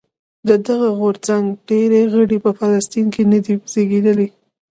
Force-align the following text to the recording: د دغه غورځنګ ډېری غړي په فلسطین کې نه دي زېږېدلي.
د 0.47 0.49
دغه 0.67 0.89
غورځنګ 0.99 1.45
ډېری 1.69 2.01
غړي 2.13 2.37
په 2.45 2.51
فلسطین 2.59 3.07
کې 3.15 3.23
نه 3.31 3.39
دي 3.45 3.53
زېږېدلي. 3.71 4.27